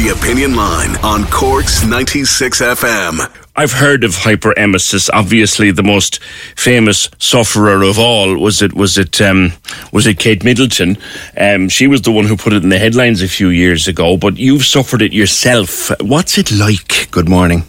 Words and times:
The 0.00 0.08
Opinion 0.18 0.56
Line 0.56 0.96
on 1.04 1.26
Cork's 1.26 1.84
96 1.84 2.62
FM. 2.62 3.20
I've 3.54 3.72
heard 3.72 4.02
of 4.02 4.12
hyperemesis. 4.12 5.10
Obviously, 5.12 5.72
the 5.72 5.82
most 5.82 6.22
famous 6.56 7.10
sufferer 7.18 7.82
of 7.82 7.98
all 7.98 8.34
was 8.38 8.62
it 8.62 8.72
was 8.72 8.96
it 8.96 9.20
um, 9.20 9.52
was 9.92 10.06
it 10.06 10.18
Kate 10.18 10.42
Middleton. 10.42 10.96
Um, 11.36 11.68
she 11.68 11.86
was 11.86 12.00
the 12.00 12.12
one 12.12 12.24
who 12.24 12.38
put 12.38 12.54
it 12.54 12.62
in 12.62 12.70
the 12.70 12.78
headlines 12.78 13.20
a 13.20 13.28
few 13.28 13.48
years 13.50 13.88
ago. 13.88 14.16
But 14.16 14.38
you've 14.38 14.64
suffered 14.64 15.02
it 15.02 15.12
yourself. 15.12 15.90
What's 16.00 16.38
it 16.38 16.50
like? 16.50 17.10
Good 17.10 17.28
morning. 17.28 17.64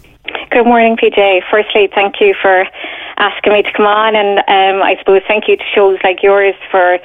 Good 0.51 0.63
morning, 0.63 0.95
PJ. 0.95 1.41
Firstly, 1.51 1.89
thank 1.93 2.21
you 2.21 2.33
for 2.41 2.65
asking 3.17 3.51
me 3.51 3.63
to 3.63 3.73
come 3.73 3.87
on, 3.87 4.15
and 4.15 4.39
um, 4.39 4.81
I 4.81 4.95
suppose 4.99 5.21
thank 5.27 5.49
you 5.49 5.57
to 5.57 5.63
shows 5.75 5.99
like 6.01 6.23
yours 6.23 6.55
for 6.71 6.97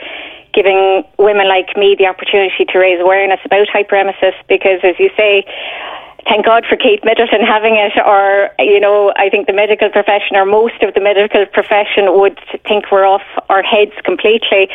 giving 0.57 1.05
women 1.19 1.47
like 1.47 1.77
me 1.77 1.95
the 1.99 2.07
opportunity 2.09 2.65
to 2.65 2.79
raise 2.79 2.99
awareness 2.99 3.41
about 3.45 3.69
hyperemesis 3.69 4.33
because, 4.49 4.81
as 4.83 4.97
you 4.99 5.11
say, 5.17 5.45
thank 6.25 6.45
God 6.45 6.65
for 6.69 6.77
Kate 6.77 7.05
Middleton 7.05 7.45
having 7.45 7.77
it, 7.77 7.93
or, 8.01 8.51
you 8.59 8.81
know, 8.81 9.13
I 9.17 9.29
think 9.29 9.47
the 9.47 9.53
medical 9.53 9.91
profession 9.91 10.35
or 10.35 10.45
most 10.45 10.83
of 10.83 10.95
the 10.95 11.01
medical 11.01 11.45
profession 11.47 12.19
would 12.19 12.41
think 12.67 12.91
we're 12.91 13.07
off 13.07 13.23
our 13.49 13.63
heads 13.63 13.93
completely. 14.03 14.69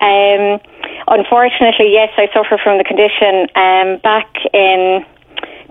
Um, 0.00 0.58
unfortunately, 1.06 1.92
yes, 1.92 2.10
I 2.16 2.28
suffer 2.32 2.58
from 2.58 2.78
the 2.78 2.84
condition. 2.84 3.46
Um, 3.54 4.00
back 4.00 4.32
in 4.52 5.04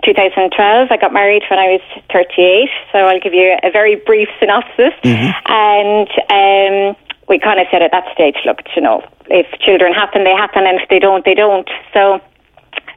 2012, 0.05 0.87
I 0.91 0.97
got 0.97 1.11
married 1.11 1.43
when 1.49 1.59
I 1.59 1.67
was 1.67 1.81
38, 2.13 2.70
so 2.91 2.99
I'll 2.99 3.20
give 3.20 3.34
you 3.34 3.57
a 3.63 3.71
very 3.71 3.95
brief 3.95 4.29
synopsis. 4.39 4.93
Mm-hmm. 5.03 5.31
And 5.51 6.09
um, 6.29 7.04
we 7.27 7.39
kind 7.39 7.59
of 7.59 7.67
said 7.71 7.81
at 7.81 7.91
that 7.91 8.05
stage, 8.13 8.38
look, 8.45 8.59
you 8.75 8.81
know, 8.81 9.03
if 9.27 9.47
children 9.59 9.93
happen, 9.93 10.23
they 10.23 10.35
happen, 10.35 10.65
and 10.65 10.79
if 10.79 10.89
they 10.89 10.99
don't, 10.99 11.25
they 11.25 11.34
don't. 11.34 11.70
So 11.93 12.21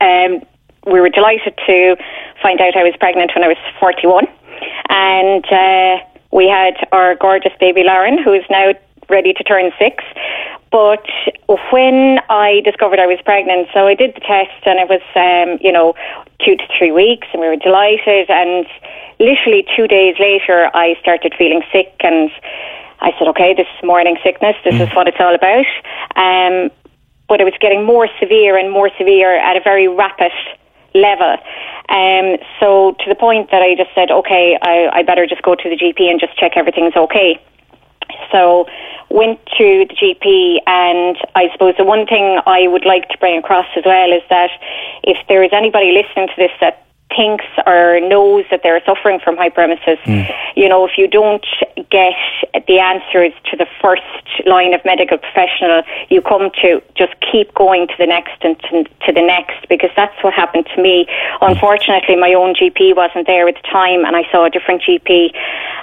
um, 0.01 0.42
we 0.87 1.01
were 1.01 1.09
delighted 1.09 1.59
to 1.66 1.96
find 2.42 2.60
out 2.60 2.77
I 2.77 2.84
was 2.84 2.95
pregnant 2.98 3.32
when 3.34 3.45
I 3.45 3.48
was 3.48 3.56
41. 3.80 4.26
And 4.90 5.45
uh, 5.52 6.04
we 6.32 6.49
had 6.49 6.74
our 6.93 7.15
gorgeous 7.16 7.52
baby 7.59 7.84
Lauren, 7.84 8.23
who 8.23 8.32
is 8.32 8.45
now 8.51 8.74
ready 9.09 9.32
to 9.32 9.45
turn 9.45 9.71
six. 9.79 10.04
But 10.71 11.06
when 11.73 12.18
I 12.29 12.60
discovered 12.65 12.99
I 12.99 13.06
was 13.06 13.18
pregnant, 13.24 13.68
so 13.73 13.87
I 13.87 13.95
did 13.95 14.15
the 14.15 14.21
test 14.21 14.66
and 14.66 14.79
it 14.79 14.88
was, 14.88 15.01
um, 15.16 15.59
you 15.62 15.73
know, 15.73 15.95
two 16.45 16.56
to 16.56 16.65
three 16.76 16.93
weeks 16.93 17.26
and 17.32 17.40
we 17.40 17.49
were 17.49 17.56
delighted. 17.56 18.29
And 18.29 18.66
literally 19.18 19.66
two 19.74 19.88
days 19.88 20.16
later, 20.21 20.71
I 20.74 20.96
started 21.01 21.34
feeling 21.38 21.62
sick 21.73 21.95
and 22.01 22.30
I 23.01 23.13
said, 23.18 23.29
okay, 23.29 23.54
this 23.54 23.66
is 23.77 23.85
morning 23.87 24.16
sickness. 24.24 24.57
This 24.65 24.74
mm. 24.74 24.88
is 24.88 24.95
what 24.95 25.09
it's 25.09 25.18
all 25.21 25.35
about. 25.35 25.66
Um, 26.16 26.71
but 27.29 27.40
it 27.40 27.45
was 27.45 27.55
getting 27.60 27.85
more 27.85 28.09
severe 28.21 28.57
and 28.57 28.71
more 28.71 28.90
severe 28.99 29.37
at 29.38 29.57
a 29.57 29.60
very 29.60 29.87
rapid 29.87 30.32
level. 30.95 31.37
Um, 31.88 32.38
so 32.59 32.96
to 33.01 33.09
the 33.09 33.15
point 33.15 33.51
that 33.51 33.63
I 33.63 33.74
just 33.74 33.90
said, 33.95 34.10
okay, 34.10 34.59
I, 34.60 34.88
I 34.93 35.02
better 35.02 35.27
just 35.27 35.43
go 35.43 35.55
to 35.55 35.68
the 35.68 35.77
GP 35.77 36.10
and 36.10 36.18
just 36.18 36.37
check 36.37 36.52
everything's 36.57 36.96
okay. 36.96 37.40
So 38.32 38.66
went 39.10 39.38
to 39.59 39.87
the 39.88 39.95
GP 39.95 40.59
and 40.66 41.16
I 41.35 41.51
suppose 41.52 41.74
the 41.79 41.85
one 41.85 42.07
thing 42.07 42.40
I 42.46 42.68
would 42.68 42.85
like 42.85 43.09
to 43.10 43.18
bring 43.18 43.38
across 43.38 43.66
as 43.77 43.85
well 43.85 44.12
is 44.12 44.23
that 44.30 44.51
if 45.02 45.16
there 45.29 45.43
is 45.43 45.51
anybody 45.52 45.93
listening 45.93 46.29
to 46.29 46.35
this 46.37 46.51
that 46.60 46.87
thinks 47.19 47.45
or 47.66 47.99
knows 47.99 48.45
that 48.51 48.63
they're 48.63 48.80
suffering 48.87 49.19
from 49.19 49.37
hyperemesis, 49.37 49.99
mm. 50.07 50.30
you 50.55 50.69
know, 50.69 50.87
if 50.87 50.93
you 50.97 51.09
don't 51.09 51.45
get 51.91 52.15
the 52.69 52.79
answers 52.79 53.33
to 53.51 53.57
the 53.57 53.66
first 53.83 54.02
line 54.47 54.73
of 54.73 54.80
medical 54.85 55.19
professional, 55.19 55.83
you 56.09 56.23
come 56.23 56.51
to 56.63 56.80
just 56.95 57.15
keep 57.19 57.52
going 57.55 57.89
to 57.89 57.95
the 57.99 58.07
next 58.07 58.39
and 58.43 58.55
to, 58.61 58.85
to 59.05 59.13
the 59.13 59.21
next 59.21 59.69
because 59.69 59.91
that's 59.96 60.15
what 60.23 60.33
happened 60.33 60.66
to 60.77 60.80
me. 60.80 61.07
Unfortunately, 61.41 62.15
my 62.15 62.33
own 62.35 62.55
GP 62.55 62.95
wasn't 62.95 63.27
there 63.27 63.49
at 63.49 63.57
the 63.57 63.66
time 63.66 64.05
and 64.06 64.15
I 64.15 64.22
saw 64.31 64.47
a 64.47 64.50
different 64.50 64.83
GP 64.83 65.34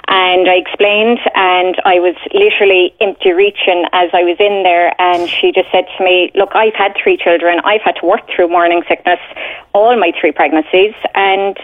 and 0.08 0.48
I 0.48 0.54
explained 0.54 1.20
and 1.34 1.76
I 1.84 2.00
was 2.00 2.16
literally 2.32 2.94
empty 3.00 3.32
reaching 3.32 3.84
as 3.92 4.08
I 4.14 4.22
was 4.22 4.36
in 4.40 4.62
there 4.62 4.94
and 4.98 5.28
she 5.28 5.52
just 5.52 5.70
said 5.70 5.84
to 5.98 6.04
me, 6.04 6.32
look, 6.34 6.50
I've 6.54 6.74
had 6.74 6.96
three 6.96 7.18
children. 7.18 7.60
I've 7.64 7.82
had 7.82 7.96
to 8.00 8.06
work 8.06 8.24
through 8.34 8.48
morning 8.48 8.82
sickness 8.88 9.20
all 9.76 9.94
my 9.98 10.10
three 10.18 10.32
pregnancies 10.32 10.94
and 11.26 11.56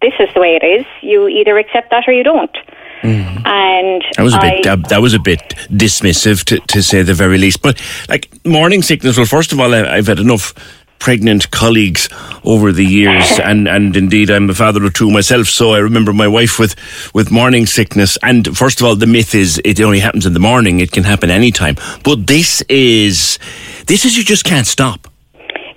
this 0.00 0.14
is 0.18 0.28
the 0.34 0.40
way 0.40 0.58
it 0.60 0.64
is. 0.64 0.86
You 1.02 1.28
either 1.28 1.58
accept 1.58 1.90
that 1.90 2.08
or 2.08 2.12
you 2.12 2.22
don't. 2.22 2.56
Mm. 3.02 3.46
And 3.46 4.04
that 4.16 4.22
was 4.22 4.34
a 4.34 4.40
bit 4.40 4.66
I, 4.66 4.76
that 4.76 5.00
was 5.00 5.14
a 5.14 5.18
bit 5.18 5.40
dismissive 5.70 6.44
to, 6.44 6.58
to 6.58 6.82
say 6.82 7.02
the 7.02 7.14
very 7.14 7.38
least. 7.38 7.62
But 7.62 7.80
like 8.08 8.28
morning 8.44 8.82
sickness. 8.82 9.16
Well, 9.16 9.26
first 9.26 9.52
of 9.52 9.60
all, 9.60 9.74
I, 9.74 9.96
I've 9.96 10.06
had 10.06 10.18
enough 10.18 10.54
pregnant 10.98 11.50
colleagues 11.50 12.10
over 12.44 12.72
the 12.72 12.84
years, 12.84 13.38
and, 13.42 13.66
and 13.66 13.96
indeed 13.96 14.30
I'm 14.30 14.50
a 14.50 14.54
father 14.54 14.84
of 14.84 14.92
two 14.92 15.10
myself, 15.10 15.46
so 15.46 15.72
I 15.72 15.78
remember 15.78 16.12
my 16.12 16.28
wife 16.28 16.58
with, 16.58 16.76
with 17.14 17.30
morning 17.30 17.64
sickness. 17.64 18.18
And 18.22 18.54
first 18.56 18.80
of 18.80 18.86
all, 18.86 18.96
the 18.96 19.06
myth 19.06 19.34
is 19.34 19.60
it 19.64 19.80
only 19.80 20.00
happens 20.00 20.26
in 20.26 20.34
the 20.34 20.40
morning; 20.40 20.80
it 20.80 20.92
can 20.92 21.04
happen 21.04 21.30
anytime. 21.30 21.76
But 22.04 22.26
this 22.26 22.62
is 22.68 23.38
this 23.86 24.04
is 24.04 24.16
you 24.16 24.24
just 24.24 24.44
can't 24.44 24.66
stop 24.66 25.08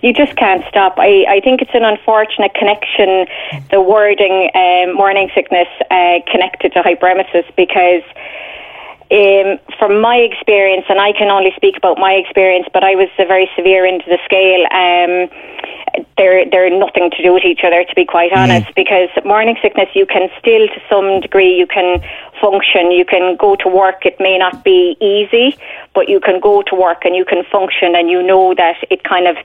you 0.03 0.11
just 0.13 0.35
can't 0.35 0.63
stop. 0.67 0.95
I, 0.97 1.25
I 1.29 1.39
think 1.39 1.61
it's 1.61 1.73
an 1.73 1.85
unfortunate 1.85 2.53
connection, 2.53 3.25
the 3.71 3.81
wording 3.81 4.51
um, 4.53 4.93
morning 4.93 5.31
sickness 5.33 5.69
uh, 5.89 6.19
connected 6.29 6.73
to 6.73 6.83
hyperemesis 6.83 7.47
because. 7.55 8.03
Um, 9.11 9.59
from 9.77 10.01
my 10.01 10.15
experience, 10.15 10.85
and 10.89 10.99
I 10.99 11.11
can 11.13 11.29
only 11.29 11.51
speak 11.55 11.77
about 11.77 11.99
my 11.99 12.13
experience, 12.13 12.65
but 12.73 12.83
I 12.83 12.95
was 12.95 13.09
a 13.19 13.27
very 13.27 13.47
severe 13.55 13.85
end 13.85 14.01
of 14.01 14.07
the 14.07 14.17
scale. 14.25 14.65
Um, 14.73 15.29
they're 16.17 16.49
they're 16.49 16.79
nothing 16.79 17.11
to 17.11 17.21
do 17.21 17.31
with 17.31 17.43
each 17.45 17.59
other, 17.63 17.83
to 17.83 17.95
be 17.95 18.05
quite 18.05 18.31
mm. 18.31 18.37
honest. 18.37 18.67
Mm. 18.69 18.75
Because 18.75 19.09
morning 19.23 19.55
sickness, 19.61 19.89
you 19.93 20.07
can 20.07 20.29
still, 20.39 20.67
to 20.67 20.81
some 20.89 21.21
degree, 21.21 21.53
you 21.53 21.67
can 21.67 22.01
function. 22.41 22.91
You 22.91 23.05
can 23.05 23.35
go 23.35 23.55
to 23.57 23.67
work. 23.69 24.03
It 24.03 24.15
may 24.19 24.39
not 24.39 24.63
be 24.63 24.97
easy, 24.99 25.59
but 25.93 26.09
you 26.09 26.19
can 26.19 26.39
go 26.39 26.63
to 26.63 26.75
work 26.75 27.05
and 27.05 27.15
you 27.15 27.25
can 27.25 27.43
function, 27.51 27.93
and 27.95 28.09
you 28.09 28.23
know 28.23 28.55
that 28.55 28.77
it 28.89 29.03
kind 29.03 29.27
of 29.27 29.37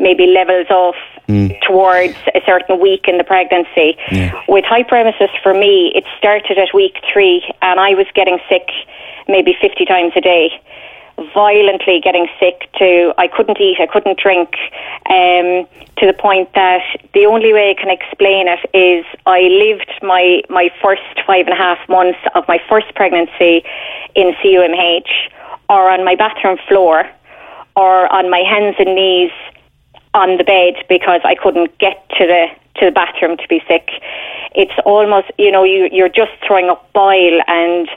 maybe 0.00 0.26
levels 0.26 0.66
off 0.70 0.96
mm. 1.28 1.60
towards 1.60 2.16
a 2.34 2.40
certain 2.44 2.80
week 2.80 3.06
in 3.06 3.18
the 3.18 3.24
pregnancy. 3.24 3.96
Yeah. 4.10 4.40
With 4.48 4.64
hyperemesis, 4.64 5.30
for 5.42 5.54
me, 5.54 5.92
it 5.94 6.04
started 6.18 6.58
at 6.58 6.74
week 6.74 6.96
three, 7.12 7.44
and 7.62 7.78
I 7.78 7.94
was 7.94 8.06
getting 8.14 8.38
sick 8.48 8.68
maybe 9.28 9.56
50 9.60 9.84
times 9.84 10.12
a 10.16 10.20
day. 10.20 10.60
Violently 11.34 12.00
getting 12.02 12.26
sick 12.40 12.68
to 12.78 13.12
I 13.18 13.28
couldn't 13.28 13.60
eat, 13.60 13.76
I 13.78 13.86
couldn't 13.86 14.18
drink, 14.18 14.54
um, 15.10 15.68
to 15.98 16.06
the 16.06 16.16
point 16.18 16.52
that 16.54 16.80
the 17.12 17.26
only 17.26 17.52
way 17.52 17.76
I 17.76 17.80
can 17.80 17.90
explain 17.90 18.48
it 18.48 18.60
is 18.72 19.04
I 19.26 19.42
lived 19.42 19.92
my 20.02 20.40
my 20.48 20.70
first 20.80 21.02
five 21.26 21.46
and 21.46 21.52
a 21.52 21.56
half 21.56 21.78
months 21.90 22.18
of 22.34 22.48
my 22.48 22.58
first 22.70 22.94
pregnancy 22.94 23.62
in 24.14 24.32
CUMH, 24.42 25.10
or 25.68 25.90
on 25.90 26.06
my 26.06 26.14
bathroom 26.14 26.56
floor, 26.66 27.04
or 27.76 28.10
on 28.10 28.30
my 28.30 28.40
hands 28.40 28.76
and 28.78 28.94
knees 28.94 29.32
on 30.14 30.38
the 30.38 30.44
bed 30.44 30.74
because 30.88 31.20
I 31.24 31.34
couldn't 31.34 31.76
get 31.78 32.08
to 32.18 32.26
the 32.26 32.46
to 32.76 32.86
the 32.86 32.92
bathroom 32.92 33.36
to 33.36 33.48
be 33.48 33.62
sick. 33.68 33.90
It's 34.54 34.72
almost 34.84 35.30
you 35.38 35.50
know 35.50 35.64
you 35.64 35.88
you're 35.92 36.08
just 36.08 36.32
throwing 36.46 36.68
up 36.68 36.92
bile 36.92 37.40
and 37.46 37.88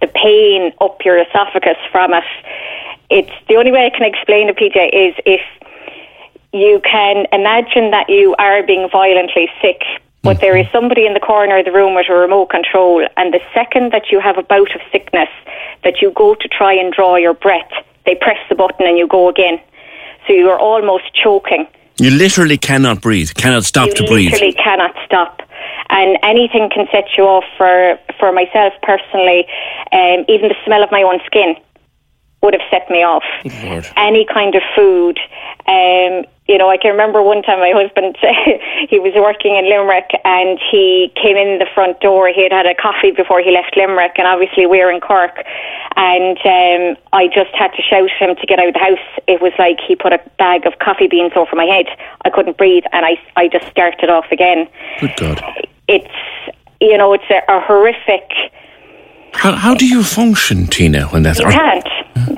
the 0.00 0.06
pain 0.06 0.72
up 0.80 1.04
your 1.04 1.18
esophagus 1.18 1.76
from 1.90 2.14
it. 2.14 2.24
It's 3.10 3.32
the 3.48 3.56
only 3.56 3.72
way 3.72 3.86
I 3.86 3.90
can 3.90 4.06
explain 4.06 4.48
it, 4.48 4.56
PJ, 4.56 4.88
is 4.92 5.14
if 5.26 5.42
you 6.52 6.80
can 6.84 7.26
imagine 7.32 7.90
that 7.90 8.08
you 8.08 8.34
are 8.38 8.62
being 8.62 8.88
violently 8.90 9.50
sick, 9.60 9.82
but 10.22 10.40
there 10.40 10.56
is 10.56 10.66
somebody 10.72 11.06
in 11.06 11.14
the 11.14 11.20
corner 11.20 11.58
of 11.58 11.64
the 11.64 11.72
room 11.72 11.94
with 11.94 12.08
a 12.08 12.14
remote 12.14 12.46
control, 12.46 13.06
and 13.16 13.34
the 13.34 13.40
second 13.52 13.92
that 13.92 14.10
you 14.10 14.20
have 14.20 14.38
a 14.38 14.42
bout 14.42 14.74
of 14.74 14.80
sickness, 14.90 15.28
that 15.84 16.00
you 16.00 16.12
go 16.12 16.34
to 16.34 16.48
try 16.48 16.72
and 16.72 16.92
draw 16.92 17.16
your 17.16 17.34
breath, 17.34 17.70
they 18.06 18.14
press 18.14 18.38
the 18.48 18.54
button 18.54 18.86
and 18.86 18.98
you 18.98 19.06
go 19.06 19.28
again. 19.28 19.60
So 20.26 20.32
you 20.32 20.48
are 20.48 20.58
almost 20.58 21.04
choking. 21.14 21.66
You 21.98 22.10
literally 22.10 22.58
cannot 22.58 23.00
breathe, 23.00 23.30
cannot 23.34 23.64
stop 23.64 23.88
you 23.88 23.94
to 23.94 24.06
breathe. 24.06 24.32
You 24.32 24.32
literally 24.32 24.54
cannot 24.54 24.94
stop. 25.04 25.42
And 25.90 26.16
anything 26.22 26.70
can 26.72 26.86
set 26.90 27.04
you 27.18 27.24
off 27.24 27.44
for, 27.56 27.98
for 28.18 28.32
myself 28.32 28.72
personally. 28.82 29.46
Um, 29.92 30.24
even 30.28 30.48
the 30.48 30.56
smell 30.64 30.82
of 30.82 30.90
my 30.90 31.02
own 31.02 31.20
skin 31.26 31.56
would 32.42 32.54
have 32.54 32.62
set 32.70 32.90
me 32.90 33.02
off. 33.02 33.24
Lord. 33.64 33.86
Any 33.96 34.26
kind 34.26 34.54
of 34.54 34.62
food. 34.74 35.18
Um, 35.66 36.26
you 36.48 36.58
know, 36.58 36.68
I 36.68 36.76
can 36.76 36.90
remember 36.90 37.22
one 37.22 37.42
time 37.42 37.60
my 37.60 37.70
husband, 37.72 38.18
he 38.90 38.98
was 38.98 39.14
working 39.14 39.54
in 39.54 39.70
Limerick 39.70 40.10
and 40.24 40.58
he 40.58 41.12
came 41.14 41.36
in 41.36 41.60
the 41.60 41.70
front 41.72 42.00
door. 42.00 42.28
He 42.28 42.42
had 42.42 42.50
had 42.50 42.66
a 42.66 42.74
coffee 42.74 43.12
before 43.12 43.40
he 43.40 43.52
left 43.52 43.76
Limerick 43.76 44.18
and 44.18 44.26
obviously 44.26 44.66
we're 44.66 44.90
in 44.90 45.00
Cork. 45.00 45.38
And 45.94 46.36
um, 46.42 46.96
I 47.12 47.28
just 47.28 47.54
had 47.54 47.70
to 47.78 47.82
shout 47.82 48.10
him 48.18 48.34
to 48.34 48.46
get 48.46 48.58
out 48.58 48.68
of 48.68 48.74
the 48.74 48.80
house. 48.80 49.06
It 49.28 49.40
was 49.40 49.52
like 49.56 49.78
he 49.78 49.94
put 49.94 50.12
a 50.12 50.18
bag 50.36 50.66
of 50.66 50.80
coffee 50.80 51.06
beans 51.06 51.32
over 51.36 51.54
my 51.54 51.64
head. 51.64 51.86
I 52.24 52.30
couldn't 52.30 52.58
breathe 52.58 52.84
and 52.92 53.06
I, 53.06 53.16
I 53.36 53.46
just 53.46 53.70
started 53.70 54.10
off 54.10 54.26
again. 54.32 54.66
Good 55.00 55.14
God. 55.16 55.40
It's, 55.86 56.14
you 56.80 56.98
know, 56.98 57.14
it's 57.14 57.30
a, 57.30 57.40
a 57.48 57.60
horrific... 57.60 58.28
How, 59.34 59.52
how 59.52 59.74
do 59.74 59.86
you 59.86 60.02
function, 60.02 60.66
Tina, 60.66 61.06
when 61.06 61.22
that's... 61.22 61.38
You 61.38 61.46
can't. 61.46 61.88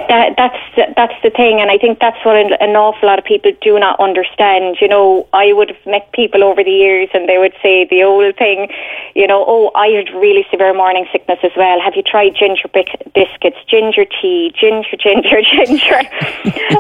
That, 0.08 0.34
that's 0.36 0.94
that's 0.96 1.14
the 1.22 1.30
thing, 1.30 1.60
and 1.60 1.70
I 1.70 1.78
think 1.78 1.98
that's 1.98 2.22
what 2.24 2.36
an, 2.36 2.52
an 2.60 2.76
awful 2.76 3.08
lot 3.08 3.18
of 3.18 3.24
people 3.24 3.52
do 3.60 3.78
not 3.78 3.98
understand. 4.00 4.78
You 4.80 4.88
know, 4.88 5.28
I 5.32 5.52
would 5.52 5.70
have 5.70 5.86
met 5.86 6.12
people 6.12 6.44
over 6.44 6.62
the 6.62 6.70
years, 6.70 7.08
and 7.14 7.28
they 7.28 7.38
would 7.38 7.54
say 7.62 7.86
the 7.88 8.02
old 8.02 8.36
thing, 8.36 8.68
you 9.14 9.26
know, 9.26 9.44
oh, 9.46 9.70
I 9.74 9.88
had 9.88 10.08
really 10.14 10.46
severe 10.50 10.74
morning 10.74 11.06
sickness 11.12 11.38
as 11.42 11.52
well. 11.56 11.80
Have 11.80 11.94
you 11.96 12.02
tried 12.02 12.34
ginger 12.36 12.68
biscuits, 12.68 13.58
ginger 13.68 14.04
tea, 14.04 14.52
ginger, 14.58 14.96
ginger, 14.96 15.42
ginger? 15.54 16.00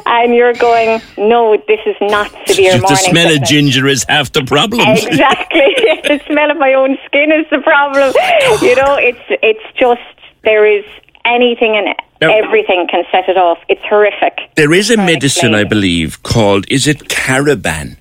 and 0.06 0.34
you're 0.34 0.54
going, 0.54 1.00
no, 1.16 1.56
this 1.68 1.80
is 1.86 1.96
not 2.00 2.30
severe 2.46 2.72
morning. 2.80 2.88
The 2.88 2.96
smell 2.96 3.28
sickness. 3.28 3.36
of 3.36 3.54
ginger 3.54 3.86
is 3.86 4.04
half 4.08 4.32
the 4.32 4.44
problem. 4.44 4.82
Exactly, 5.14 5.74
the 6.02 6.20
smell 6.26 6.50
of 6.50 6.56
my 6.56 6.72
own 6.74 6.96
skin 7.06 7.30
is 7.30 7.46
the 7.50 7.60
problem. 7.60 8.14
You 8.62 8.74
know, 8.76 8.96
it's 8.96 9.20
it's 9.42 9.64
just 9.78 10.00
there 10.44 10.66
is 10.66 10.84
anything 11.24 11.76
and 11.76 11.94
now, 12.20 12.32
everything 12.32 12.86
can 12.90 13.04
set 13.10 13.28
it 13.28 13.36
off. 13.36 13.58
It's 13.68 13.82
horrific. 13.82 14.38
There 14.56 14.72
is 14.72 14.90
a 14.90 14.96
medicine, 14.96 15.54
I 15.54 15.64
believe, 15.64 16.22
called 16.22 16.66
is 16.68 16.86
it 16.86 17.08
Cariban? 17.08 17.96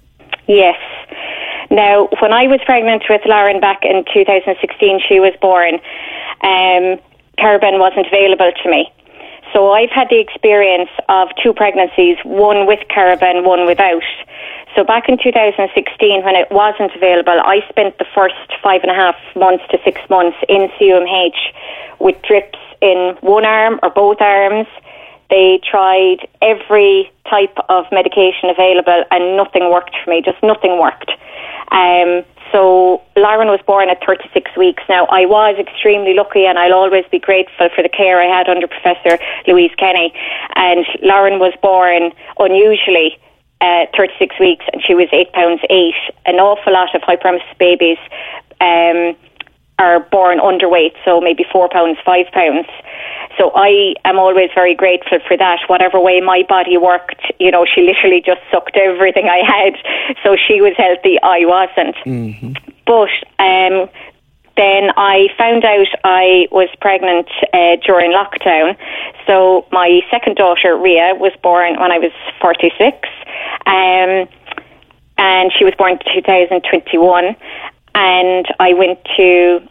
Yes. 0.48 0.78
Now, 1.70 2.08
when 2.22 2.34
I 2.34 2.48
was 2.48 2.60
pregnant 2.66 3.04
with 3.10 3.22
Lauren 3.26 3.60
back 3.60 3.84
in 3.84 4.06
2016, 4.14 5.02
she 5.08 5.20
was 5.20 5.34
born. 5.42 5.76
Um, 6.42 7.00
Cariban 7.38 7.80
wasn't 7.80 8.08
available 8.08 8.52
to 8.64 8.70
me. 8.70 8.92
So 9.54 9.72
I've 9.72 9.90
had 9.90 10.10
the 10.10 10.20
experience 10.20 10.90
of 11.10 11.30
two 11.42 11.54
pregnancies, 11.54 12.18
one 12.24 12.66
with 12.66 12.80
Cariban, 12.90 13.44
one 13.46 13.66
without. 13.66 14.04
So 14.76 14.84
back 14.84 15.08
in 15.08 15.18
2016, 15.22 16.24
when 16.24 16.36
it 16.36 16.50
wasn't 16.50 16.96
available, 16.96 17.40
I 17.46 17.62
spent 17.70 17.98
the 18.00 18.06
first 18.16 18.36
five 18.64 18.82
and 18.82 18.92
a 18.92 18.96
half 18.96 19.16
months 19.36 19.64
to 19.70 19.78
six 19.84 20.02
months 20.10 20.38
in 20.50 20.70
CUMH 20.80 21.38
with 22.00 22.22
drips 22.22 22.60
in 22.82 23.18
one 23.22 23.46
arm 23.46 23.80
or 23.84 23.90
both 23.90 24.22
arms. 24.22 24.68
They 25.30 25.60
tried 25.64 26.28
every 26.42 27.12
type 27.30 27.58
of 27.70 27.86
medication 27.92 28.50
available 28.50 29.04
and 29.10 29.38
nothing 29.38 29.72
worked 29.72 29.96
for 30.04 30.10
me, 30.12 30.22
just 30.22 30.42
nothing 30.44 30.80
worked. 30.80 31.12
Um, 31.72 32.24
so 32.52 33.02
Lauren 33.18 33.48
was 33.48 33.60
born 33.66 33.90
at 33.90 33.98
36 34.06 34.52
weeks. 34.56 34.84
Now, 34.88 35.06
I 35.08 35.26
was 35.26 35.58
extremely 35.58 36.14
lucky 36.14 36.46
and 36.46 36.60
I'll 36.60 36.74
always 36.74 37.06
be 37.10 37.18
grateful 37.18 37.70
for 37.74 37.82
the 37.82 37.90
care 37.90 38.22
I 38.22 38.26
had 38.26 38.48
under 38.48 38.68
Professor 38.68 39.18
Louise 39.48 39.72
Kenny. 39.78 40.14
And 40.56 40.86
Lauren 41.02 41.40
was 41.40 41.54
born 41.64 42.12
unusually 42.38 43.18
uh, 43.60 43.88
36 43.98 44.36
weeks 44.40 44.66
and 44.72 44.84
she 44.86 44.94
was 44.94 45.08
8 45.12 45.34
pounds 45.34 45.62
8. 45.68 45.94
An 46.28 46.36
awful 46.36 46.74
lot 46.74 46.94
of 46.94 47.02
hyperemesis 47.02 47.58
babies 47.58 47.98
um, 48.62 49.16
are 49.84 50.00
born 50.00 50.40
underweight, 50.40 50.96
so 51.04 51.20
maybe 51.20 51.46
4 51.52 51.70
pounds, 51.70 51.98
5 52.06 52.26
pounds. 52.32 52.68
So 53.38 53.52
I 53.56 53.96
am 54.06 54.20
always 54.20 54.50
very 54.54 54.76
grateful 54.76 55.20
for 55.28 55.36
that. 55.38 55.60
Whatever 55.68 56.00
way 56.00 56.22
my 56.22 56.44
body 56.48 56.78
worked, 56.78 57.22
you 57.40 57.52
know, 57.52 57.66
she 57.66 57.82
literally 57.82 58.22
just 58.22 58.42
sucked 58.52 58.78
everything 58.78 59.28
I 59.28 59.42
had. 59.46 59.74
So 60.24 60.36
she 60.36 60.62
was 60.62 60.74
healthy, 60.78 61.18
I 61.22 61.40
wasn't. 61.46 61.96
Mm-hmm. 62.06 62.54
But 62.86 63.10
um, 63.40 63.90
then 64.56 64.92
I 64.96 65.30
found 65.38 65.66
out 65.66 65.88
I 66.04 66.48
was 66.52 66.70
pregnant 66.80 67.28
uh, 67.54 67.78
during 67.86 68.12
lockdown. 68.12 68.78
So 69.26 69.66
my 69.72 70.02
second 70.12 70.36
daughter, 70.36 70.78
Ria, 70.78 71.16
was 71.16 71.34
born 71.42 71.80
when 71.80 71.92
I 71.92 71.98
was 71.98 72.12
46. 72.40 73.08
Um, 73.66 74.28
and 75.18 75.52
she 75.58 75.64
was 75.66 75.74
born 75.78 75.94
in 75.94 76.00
2021. 76.14 77.36
And 77.96 78.46
I 78.60 78.74
went 78.74 79.00
to 79.18 79.68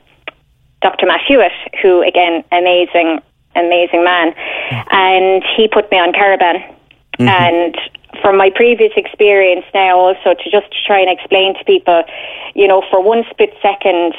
Dr. 0.82 1.06
Matt 1.06 1.20
Hewitt, 1.26 1.52
who, 1.80 2.02
again, 2.02 2.44
amazing 2.52 3.20
amazing 3.54 4.04
man. 4.04 4.34
And 4.90 5.42
he 5.56 5.68
put 5.68 5.90
me 5.90 5.98
on 5.98 6.12
Cariban. 6.12 6.62
Mm-hmm. 7.18 7.28
And 7.28 7.76
from 8.20 8.36
my 8.36 8.50
previous 8.50 8.92
experience 8.96 9.64
now, 9.74 9.98
also 9.98 10.34
to 10.34 10.50
just 10.50 10.66
try 10.86 11.00
and 11.00 11.10
explain 11.10 11.54
to 11.58 11.64
people, 11.64 12.04
you 12.54 12.66
know, 12.68 12.82
for 12.90 13.02
one 13.02 13.24
split 13.30 13.54
second, 13.60 14.14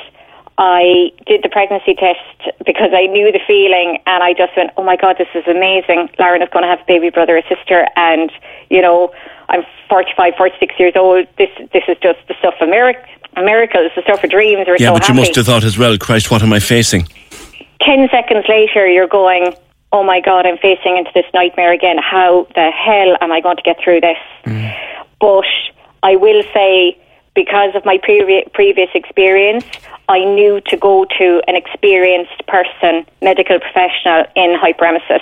I 0.58 1.12
did 1.26 1.42
the 1.42 1.50
pregnancy 1.50 1.96
test 1.96 2.20
because 2.66 2.92
I 2.94 3.08
knew 3.08 3.32
the 3.32 3.42
feeling 3.46 3.98
and 4.06 4.24
I 4.24 4.34
just 4.34 4.56
went, 4.56 4.70
oh 4.78 4.84
my 4.84 4.96
God, 4.96 5.18
this 5.18 5.28
is 5.34 5.44
amazing. 5.48 6.10
Lauren 6.20 6.44
is 6.44 6.50
going 6.50 6.62
to 6.64 6.70
have 6.70 6.82
a 6.82 6.86
baby 6.86 7.10
brother 7.10 7.38
or 7.38 7.42
sister. 7.50 7.88
And, 7.96 8.32
you 8.70 8.82
know, 8.82 9.12
I'm 9.54 9.64
45, 9.88 10.34
46 10.36 10.76
years 10.80 10.94
old. 10.96 11.28
This, 11.38 11.50
this 11.72 11.84
is 11.88 11.98
just 12.02 12.20
the 12.28 12.34
stuff 12.40 12.56
of 12.60 12.70
miracle, 12.70 13.04
miracles, 13.38 13.92
the 13.96 14.02
stuff 14.02 14.24
of 14.24 14.32
dreams. 14.32 14.66
We're 14.68 14.78
yeah, 14.78 14.88
so 14.88 14.94
but 14.94 15.04
happy. 15.04 15.14
you 15.14 15.20
must 15.20 15.36
have 15.36 15.46
thought 15.46 15.64
as 15.64 15.78
well, 15.78 15.98
Christ, 15.98 16.32
what 16.32 16.42
am 16.42 16.52
I 16.52 16.60
facing? 16.60 17.08
10 17.82 18.10
seconds 18.10 18.46
later, 18.50 18.88
you're 18.88 19.08
going, 19.08 19.54
oh 19.92 20.04
my 20.04 20.20
God, 20.20 20.48
I'm 20.48 20.58
facing 20.58 20.98
into 20.98 21.12
this 21.14 21.26
nightmare 21.34 21.72
again. 21.72 21.98
How 22.00 22.48
the 22.56 22.72
hell 22.72 23.16
am 23.22 23.32
I 23.32 23.42
going 23.42 23.58
to 23.58 23.62
get 23.62 23.78
through 23.84 24.02
this? 24.02 24.18
Mm. 24.46 24.76
But 25.20 25.46
I 26.02 26.16
will 26.16 26.44
say, 26.54 26.98
because 27.36 27.76
of 27.76 27.84
my 27.86 27.98
previ- 27.98 28.52
previous 28.54 28.90
experience, 28.94 29.66
I 30.10 30.24
knew 30.24 30.62
to 30.68 30.78
go 30.78 31.06
to 31.18 31.42
an 31.48 31.56
experienced 31.56 32.46
person, 32.48 33.06
medical 33.22 33.60
professional 33.60 34.26
in 34.36 34.58
hyperemesis. 34.58 35.22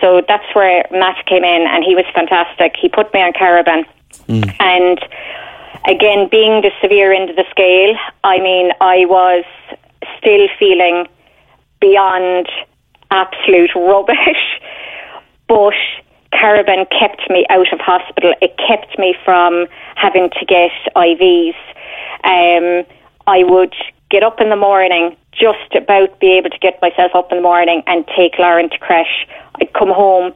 So 0.00 0.22
that's 0.26 0.46
where 0.54 0.86
Matt 0.90 1.26
came 1.26 1.44
in, 1.44 1.66
and 1.66 1.84
he 1.84 1.94
was 1.94 2.04
fantastic. 2.14 2.74
He 2.80 2.88
put 2.88 3.12
me 3.12 3.20
on 3.20 3.32
Cariban. 3.32 3.84
Mm. 4.28 4.54
And 4.60 4.98
again, 5.86 6.28
being 6.30 6.62
the 6.62 6.70
severe 6.80 7.12
end 7.12 7.30
of 7.30 7.36
the 7.36 7.44
scale, 7.50 7.96
I 8.24 8.38
mean, 8.38 8.70
I 8.80 9.04
was 9.06 9.44
still 10.18 10.48
feeling 10.58 11.06
beyond 11.80 12.48
absolute 13.10 13.70
rubbish. 13.74 14.16
But 15.48 15.74
Cariban 16.32 16.86
kept 16.98 17.28
me 17.30 17.46
out 17.50 17.72
of 17.72 17.80
hospital. 17.80 18.34
It 18.40 18.56
kept 18.56 18.98
me 18.98 19.14
from 19.24 19.66
having 19.96 20.30
to 20.30 20.44
get 20.46 20.70
IVs. 20.96 21.54
Um, 22.24 22.86
I 23.26 23.44
would 23.44 23.74
get 24.10 24.22
up 24.22 24.40
in 24.40 24.50
the 24.50 24.56
morning, 24.56 25.16
just 25.32 25.74
about 25.74 26.18
be 26.20 26.32
able 26.32 26.50
to 26.50 26.58
get 26.58 26.80
myself 26.82 27.12
up 27.14 27.30
in 27.30 27.38
the 27.38 27.42
morning 27.42 27.82
and 27.86 28.06
take 28.16 28.38
Lauren 28.38 28.70
to 28.70 28.78
creche. 28.78 29.26
I'd 29.60 29.72
come 29.72 29.90
home, 29.90 30.32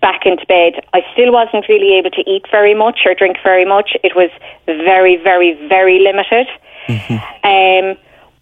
back 0.00 0.26
into 0.26 0.46
bed. 0.46 0.74
I 0.92 1.02
still 1.12 1.32
wasn't 1.32 1.68
really 1.68 1.98
able 1.98 2.10
to 2.10 2.22
eat 2.30 2.44
very 2.50 2.74
much 2.74 3.00
or 3.04 3.14
drink 3.14 3.38
very 3.42 3.64
much. 3.64 3.96
It 4.04 4.14
was 4.14 4.30
very, 4.66 5.16
very, 5.16 5.54
very 5.68 5.98
limited. 5.98 6.46
Mm-hmm. 6.86 7.14
Um, 7.46 7.96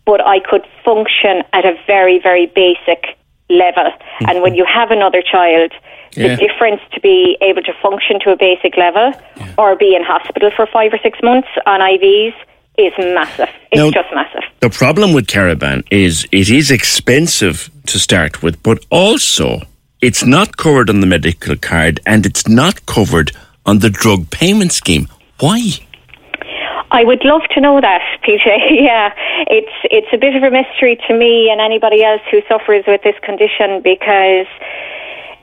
but 0.05 0.25
I 0.25 0.41
could 0.41 0.67
function 0.85 1.43
at 1.53 1.65
a 1.65 1.75
very, 1.87 2.19
very 2.19 2.47
basic 2.47 3.19
level. 3.49 3.85
Mm-hmm. 3.85 4.29
And 4.29 4.43
when 4.43 4.55
you 4.55 4.65
have 4.65 4.91
another 4.91 5.23
child, 5.23 5.73
yeah. 6.17 6.29
the 6.29 6.37
difference 6.37 6.81
to 6.93 7.01
be 7.01 7.37
able 7.41 7.63
to 7.63 7.73
function 7.83 8.19
to 8.21 8.31
a 8.31 8.37
basic 8.37 8.77
level 8.77 9.13
yeah. 9.37 9.55
or 9.59 9.77
be 9.77 9.95
in 9.95 10.03
hospital 10.03 10.51
for 10.55 10.67
five 10.67 10.93
or 10.93 10.99
six 11.03 11.19
months 11.23 11.49
on 11.67 11.81
IVs 11.81 12.35
is 12.79 12.93
massive. 12.99 13.49
It's 13.73 13.79
now, 13.79 13.91
just 13.91 14.13
massive. 14.15 14.43
The 14.61 14.71
problem 14.71 15.13
with 15.13 15.27
Cariban 15.27 15.85
is 15.91 16.27
it 16.33 16.51
is 16.51 16.71
expensive 16.71 17.71
to 17.87 17.99
start 17.99 18.43
with, 18.43 18.63
but 18.63 18.85
also 18.91 19.63
it's 20.03 20.25
not 20.25 20.57
covered 20.57 20.91
on 20.91 21.01
the 21.01 21.07
medical 21.07 21.57
card 21.57 22.01
and 22.07 22.27
it's 22.27 22.47
not 22.47 22.85
covered 22.87 23.33
on 23.65 23.79
the 23.79 23.91
drug 23.91 24.31
payment 24.31 24.73
scheme. 24.73 25.09
Why? 25.41 25.61
I 26.91 27.05
would 27.05 27.25
love 27.25 27.43
to 27.55 27.61
know 27.61 27.81
that, 27.81 28.01
PJ. 28.25 28.47
yeah, 28.71 29.13
it's 29.49 29.73
it's 29.85 30.09
a 30.13 30.19
bit 30.19 30.35
of 30.37 30.43
a 30.43 30.51
mystery 30.51 30.99
to 31.09 31.15
me 31.15 31.51
and 31.51 31.61
anybody 31.61 32.05
else 32.05 32.23
who 32.31 32.41
suffers 32.49 32.85
with 32.87 33.03
this 33.03 33.17
condition 33.23 33.83
because 33.83 34.47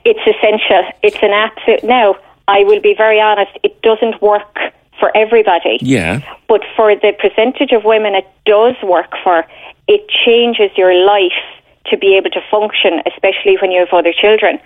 it's 0.04 0.20
essential. 0.20 0.84
It's 1.02 1.18
an 1.22 1.30
absolute. 1.30 1.84
Now, 1.84 2.16
I 2.48 2.64
will 2.64 2.80
be 2.80 2.94
very 2.94 3.20
honest. 3.20 3.52
It 3.62 3.80
doesn't 3.82 4.20
work 4.20 4.58
for 4.98 5.14
everybody. 5.16 5.78
Yeah. 5.80 6.20
But 6.48 6.62
for 6.76 6.94
the 6.94 7.12
percentage 7.18 7.72
of 7.72 7.84
women 7.84 8.14
it 8.14 8.28
does 8.46 8.76
work 8.82 9.14
for, 9.22 9.44
it 9.88 10.08
changes 10.24 10.70
your 10.76 10.94
life 10.94 11.32
to 11.86 11.96
be 11.98 12.16
able 12.16 12.30
to 12.30 12.40
function, 12.50 13.02
especially 13.06 13.56
when 13.60 13.70
you 13.70 13.80
have 13.80 13.92
other 13.92 14.12
children. 14.12 14.58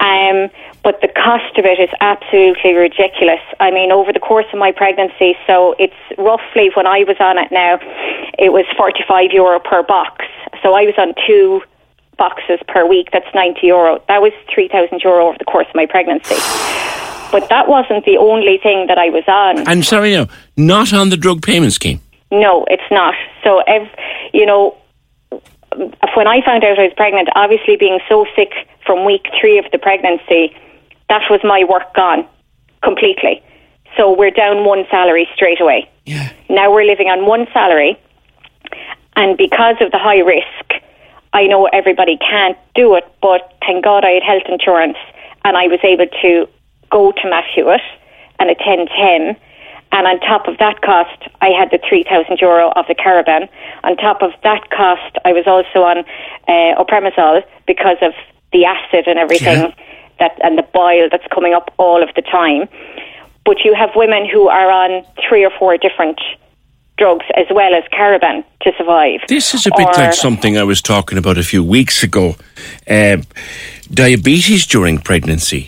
Um, 0.00 0.50
but 0.82 1.00
the 1.00 1.08
cost 1.08 1.56
of 1.58 1.64
it 1.64 1.78
is 1.78 1.88
absolutely 2.00 2.74
ridiculous. 2.74 3.40
I 3.60 3.70
mean, 3.70 3.92
over 3.92 4.12
the 4.12 4.20
course 4.20 4.46
of 4.52 4.58
my 4.58 4.72
pregnancy, 4.72 5.36
so 5.46 5.74
it's 5.78 5.94
roughly 6.18 6.70
when 6.74 6.86
I 6.86 7.04
was 7.04 7.16
on 7.20 7.38
it 7.38 7.50
now, 7.50 7.78
it 8.38 8.52
was 8.52 8.64
45 8.76 9.32
euro 9.32 9.60
per 9.60 9.82
box. 9.82 10.26
So 10.62 10.74
I 10.74 10.84
was 10.84 10.94
on 10.98 11.14
two 11.26 11.62
boxes 12.20 12.60
per 12.68 12.86
week. 12.86 13.08
That's 13.12 13.34
90 13.34 13.66
euro. 13.66 14.00
That 14.06 14.20
was 14.20 14.32
3,000 14.54 15.00
euro 15.02 15.28
over 15.28 15.38
the 15.38 15.46
course 15.46 15.66
of 15.66 15.74
my 15.74 15.86
pregnancy. 15.86 16.36
But 17.32 17.48
that 17.48 17.66
wasn't 17.66 18.04
the 18.04 18.18
only 18.18 18.58
thing 18.58 18.86
that 18.88 18.98
I 18.98 19.08
was 19.08 19.24
on. 19.26 19.66
I'm 19.66 19.82
sorry, 19.82 20.12
no, 20.12 20.26
not 20.56 20.92
on 20.92 21.08
the 21.08 21.16
drug 21.16 21.42
payment 21.42 21.72
scheme. 21.72 22.00
No, 22.30 22.66
it's 22.68 22.90
not. 22.90 23.14
So, 23.42 23.62
if, 23.66 23.88
you 24.34 24.44
know, 24.44 24.76
when 26.14 26.26
I 26.26 26.44
found 26.44 26.62
out 26.62 26.78
I 26.78 26.84
was 26.84 26.92
pregnant, 26.96 27.28
obviously 27.34 27.76
being 27.76 28.00
so 28.08 28.26
sick 28.36 28.52
from 28.84 29.06
week 29.06 29.26
three 29.40 29.58
of 29.58 29.64
the 29.72 29.78
pregnancy, 29.78 30.54
that 31.08 31.22
was 31.30 31.40
my 31.42 31.64
work 31.64 31.94
gone 31.94 32.26
completely. 32.82 33.42
So 33.96 34.12
we're 34.12 34.30
down 34.30 34.64
one 34.64 34.84
salary 34.90 35.26
straight 35.34 35.60
away. 35.60 35.88
Yeah. 36.04 36.30
Now 36.48 36.72
we're 36.72 36.84
living 36.84 37.08
on 37.08 37.26
one 37.26 37.46
salary, 37.52 37.98
and 39.16 39.36
because 39.36 39.76
of 39.80 39.90
the 39.90 39.98
high 39.98 40.20
risk, 40.20 40.69
I 41.32 41.46
know 41.46 41.66
everybody 41.66 42.16
can't 42.18 42.58
do 42.74 42.94
it, 42.94 43.04
but 43.22 43.54
thank 43.64 43.84
God 43.84 44.04
I 44.04 44.10
had 44.12 44.22
health 44.22 44.42
insurance. 44.48 44.96
and 45.44 45.56
I 45.56 45.68
was 45.68 45.80
able 45.82 46.06
to 46.22 46.46
go 46.90 47.12
to 47.12 47.30
Matt 47.30 47.44
Hewitt 47.54 47.80
and 48.38 48.50
attend 48.50 48.88
him. 48.90 49.36
And 49.92 50.06
on 50.06 50.20
top 50.20 50.46
of 50.48 50.58
that 50.58 50.82
cost, 50.82 51.18
I 51.40 51.48
had 51.48 51.70
the 51.70 51.78
3,000 51.88 52.38
euro 52.40 52.70
of 52.76 52.86
the 52.86 52.94
Cariban. 52.94 53.48
On 53.82 53.96
top 53.96 54.22
of 54.22 54.32
that 54.44 54.68
cost, 54.70 55.16
I 55.24 55.32
was 55.32 55.46
also 55.46 55.82
on 55.82 55.98
uh, 56.46 56.82
omeprazole 56.84 57.42
because 57.66 57.96
of 58.02 58.12
the 58.52 58.64
acid 58.66 59.04
and 59.08 59.18
everything 59.18 59.58
Yeah. 59.62 59.72
that 60.18 60.38
and 60.44 60.58
the 60.58 60.62
boil 60.62 61.08
that's 61.10 61.26
coming 61.32 61.54
up 61.54 61.72
all 61.78 62.02
of 62.02 62.10
the 62.14 62.22
time. 62.22 62.68
But 63.46 63.64
you 63.64 63.74
have 63.74 63.90
women 63.96 64.28
who 64.28 64.48
are 64.48 64.70
on 64.70 65.04
three 65.26 65.44
or 65.44 65.50
four 65.58 65.76
different 65.78 66.20
drugs 67.00 67.26
as 67.42 67.46
well 67.58 67.72
as 67.80 67.84
Cariban 67.98 68.36
to 68.64 68.68
survive. 68.78 69.20
This 69.36 69.54
is 69.54 69.66
a 69.66 69.72
bit 69.80 69.88
Or- 69.88 70.02
like 70.02 70.14
something 70.26 70.52
I 70.64 70.64
was 70.72 70.80
talking 70.82 71.18
about 71.22 71.36
a 71.38 71.46
few 71.52 71.62
weeks 71.76 71.96
ago. 72.08 72.24
Um 72.98 73.18
diabetes 74.04 74.62
during 74.74 74.96
pregnancy. 75.10 75.62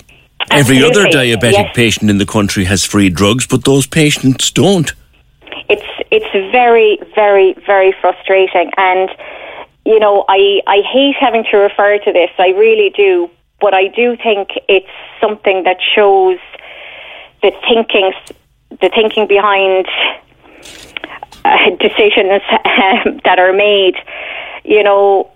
Every 0.51 0.81
other 0.89 1.05
diabetic 1.21 1.67
yes. 1.67 1.77
patient 1.83 2.07
in 2.13 2.19
the 2.19 2.31
country 2.37 2.65
has 2.73 2.81
free 2.85 3.11
drugs, 3.21 3.45
but 3.53 3.61
those 3.71 3.87
patients 4.03 4.45
don't. 4.63 4.89
it's 5.75 5.91
it's 6.17 6.33
very 6.59 6.91
very 7.21 7.49
very 7.73 7.93
frustrating 8.03 8.69
and 8.91 9.09
you 9.93 9.99
know 10.03 10.15
I 10.39 10.41
I 10.77 10.79
hate 10.95 11.17
having 11.27 11.45
to 11.51 11.57
refer 11.69 11.93
to 12.07 12.11
this 12.19 12.33
I 12.47 12.49
really 12.67 12.91
do 13.05 13.13
but 13.63 13.73
I 13.83 13.85
do 14.01 14.07
think 14.27 14.45
it's 14.77 14.95
something 15.23 15.59
that 15.69 15.79
shows 15.95 16.41
the 17.43 17.51
thinking 17.69 18.09
the 18.83 18.91
thinking 18.99 19.27
behind 19.37 19.87
decisions 21.81 22.43
um, 22.51 23.21
that 23.25 23.39
are 23.39 23.53
made 23.53 23.97
you 24.65 24.83
know 24.83 25.31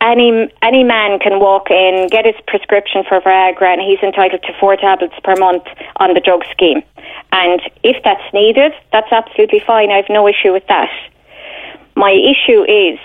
any 0.00 0.48
any 0.62 0.82
man 0.82 1.18
can 1.18 1.40
walk 1.40 1.70
in, 1.70 2.08
get 2.08 2.24
his 2.24 2.34
prescription 2.46 3.04
for 3.06 3.20
Viagra, 3.20 3.74
and 3.74 3.82
he's 3.82 3.98
entitled 4.00 4.42
to 4.42 4.52
four 4.58 4.76
tablets 4.76 5.14
per 5.22 5.36
month 5.36 5.64
on 5.96 6.14
the 6.14 6.20
drug 6.20 6.42
scheme. 6.50 6.82
And 7.32 7.60
if 7.82 8.02
that's 8.02 8.32
needed, 8.32 8.72
that's 8.92 9.12
absolutely 9.12 9.60
fine. 9.60 9.90
I 9.90 9.96
have 9.96 10.08
no 10.08 10.26
issue 10.26 10.52
with 10.52 10.66
that. 10.68 10.90
My 11.96 12.12
issue 12.12 12.62
is 12.64 12.98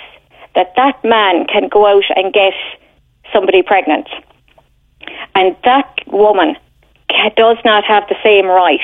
that 0.55 0.73
that 0.77 1.03
man 1.03 1.47
can 1.47 1.67
go 1.67 1.85
out 1.85 2.05
and 2.15 2.33
get 2.33 2.53
somebody 3.33 3.61
pregnant, 3.61 4.07
and 5.35 5.55
that 5.65 5.99
woman 6.07 6.55
does 7.35 7.57
not 7.65 7.83
have 7.83 8.07
the 8.07 8.15
same 8.23 8.45
right 8.45 8.79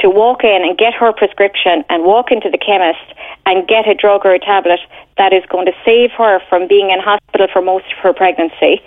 to 0.00 0.08
walk 0.10 0.44
in 0.44 0.62
and 0.62 0.76
get 0.78 0.94
her 0.94 1.12
prescription 1.12 1.84
and 1.88 2.04
walk 2.04 2.30
into 2.30 2.50
the 2.50 2.58
chemist 2.58 3.14
and 3.46 3.66
get 3.66 3.88
a 3.88 3.94
drug 3.94 4.24
or 4.24 4.32
a 4.32 4.38
tablet 4.38 4.80
that 5.16 5.32
is 5.32 5.44
going 5.48 5.66
to 5.66 5.72
save 5.84 6.10
her 6.12 6.40
from 6.48 6.68
being 6.68 6.90
in 6.90 7.00
hospital 7.00 7.48
for 7.52 7.62
most 7.62 7.86
of 7.92 7.98
her 7.98 8.12
pregnancy, 8.12 8.80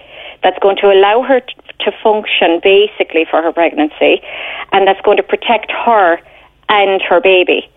that's 0.44 0.58
going 0.60 0.77
to 0.77 0.91
allow 0.91 1.22
her 1.22 1.39
t- 1.41 1.56
to 1.80 1.91
function 2.03 2.60
basically 2.63 3.25
for 3.30 3.41
her 3.41 3.51
pregnancy, 3.51 4.22
and 4.72 4.88
that's 4.88 5.01
going 5.01 5.18
to 5.18 5.24
protect 5.24 5.72
her 5.72 6.20
and 6.70 7.01
her 7.01 7.20
baby. 7.20 7.70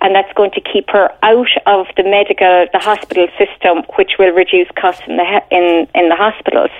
And 0.00 0.14
that's 0.14 0.32
going 0.34 0.50
to 0.50 0.60
keep 0.60 0.90
her 0.90 1.10
out 1.22 1.48
of 1.64 1.86
the 1.96 2.02
medical, 2.02 2.66
the 2.72 2.78
hospital 2.78 3.28
system, 3.38 3.84
which 3.96 4.12
will 4.18 4.34
reduce 4.34 4.68
costs 4.76 5.02
in 5.06 5.16
the 5.16 5.24
he- 5.24 5.56
in 5.56 5.88
in 5.94 6.08
the 6.08 6.16
hospitals 6.16 6.70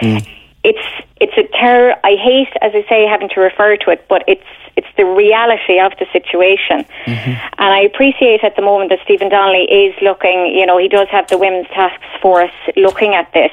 mm. 0.00 0.26
it's 0.64 0.86
it's 1.20 1.36
a 1.36 1.44
terror. 1.58 1.94
I 2.04 2.14
hate, 2.16 2.52
as 2.60 2.72
I 2.74 2.84
say, 2.88 3.06
having 3.06 3.28
to 3.30 3.40
refer 3.40 3.76
to 3.76 3.90
it, 3.90 4.06
but 4.08 4.24
it's 4.26 4.42
it's 4.78 4.92
the 4.96 5.04
reality 5.04 5.78
of 5.80 5.92
the 5.98 6.06
situation. 6.12 6.86
Mm-hmm. 7.06 7.34
And 7.58 7.70
I 7.78 7.80
appreciate 7.80 8.44
at 8.44 8.54
the 8.56 8.62
moment 8.62 8.90
that 8.90 9.00
Stephen 9.04 9.28
Donnelly 9.28 9.66
is 9.66 9.94
looking. 10.00 10.54
You 10.54 10.66
know, 10.66 10.78
he 10.78 10.88
does 10.88 11.08
have 11.10 11.28
the 11.28 11.38
Women's 11.38 11.68
Task 11.68 12.00
Force 12.22 12.58
looking 12.76 13.14
at 13.14 13.32
this, 13.32 13.52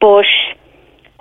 but 0.00 0.26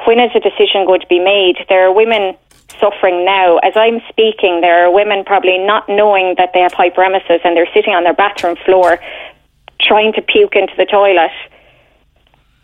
when 0.05 0.20
is 0.20 0.32
a 0.36 0.39
decision 0.39 0.86
going 0.86 1.01
to 1.01 1.08
be 1.08 1.20
made? 1.20 1.55
There 1.67 1.88
are 1.88 1.94
women 1.94 2.36
suffering 2.79 3.25
now. 3.25 3.58
As 3.60 3.74
I'm 3.75 4.01
speaking, 4.10 4.62
there 4.62 4.86
are 4.86 4.91
women 4.94 5.24
probably 5.25 5.58
not 5.58 5.88
knowing 5.89 6.36
that 6.38 6.51
they 6.53 6.60
have 6.60 6.74
hyperemesis 6.74 7.39
and 7.44 7.55
they're 7.55 7.72
sitting 7.74 7.94
on 7.94 8.03
their 8.03 8.13
bathroom 8.13 8.58
floor 8.65 9.00
trying 9.82 10.13
to 10.13 10.22
puke 10.22 10.55
into 10.55 10.74
the 10.77 10.86
toilet 10.86 11.32